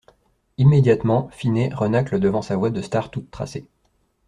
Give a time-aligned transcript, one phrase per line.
[0.57, 3.67] Immédiatement, Finney renâcle devant sa voie de star toute tracée.